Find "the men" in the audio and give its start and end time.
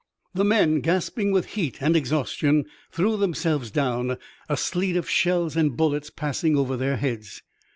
0.33-0.79